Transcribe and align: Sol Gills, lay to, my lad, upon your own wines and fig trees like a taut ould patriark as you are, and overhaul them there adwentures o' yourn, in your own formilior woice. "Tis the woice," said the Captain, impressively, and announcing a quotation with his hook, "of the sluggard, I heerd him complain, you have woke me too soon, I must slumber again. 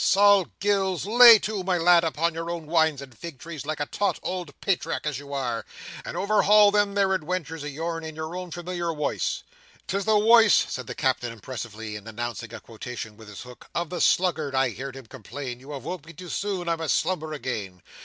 Sol 0.03 0.45
Gills, 0.59 1.05
lay 1.05 1.37
to, 1.37 1.63
my 1.63 1.77
lad, 1.77 2.03
upon 2.03 2.33
your 2.33 2.49
own 2.49 2.65
wines 2.65 3.03
and 3.03 3.15
fig 3.15 3.37
trees 3.37 3.67
like 3.67 3.79
a 3.79 3.85
taut 3.85 4.17
ould 4.27 4.51
patriark 4.59 5.05
as 5.05 5.19
you 5.19 5.31
are, 5.31 5.63
and 6.03 6.17
overhaul 6.17 6.71
them 6.71 6.95
there 6.95 7.09
adwentures 7.13 7.61
o' 7.63 7.67
yourn, 7.67 8.03
in 8.03 8.15
your 8.15 8.35
own 8.35 8.49
formilior 8.49 8.95
woice. 8.95 9.43
"Tis 9.85 10.05
the 10.05 10.17
woice," 10.17 10.55
said 10.55 10.87
the 10.87 10.95
Captain, 10.95 11.31
impressively, 11.31 11.95
and 11.95 12.07
announcing 12.07 12.51
a 12.51 12.59
quotation 12.59 13.15
with 13.15 13.27
his 13.27 13.41
hook, 13.43 13.67
"of 13.75 13.91
the 13.91 14.01
sluggard, 14.01 14.55
I 14.55 14.69
heerd 14.69 14.95
him 14.95 15.05
complain, 15.05 15.59
you 15.59 15.69
have 15.69 15.83
woke 15.85 16.07
me 16.07 16.13
too 16.13 16.29
soon, 16.29 16.67
I 16.67 16.77
must 16.77 16.97
slumber 16.97 17.31
again. 17.33 17.83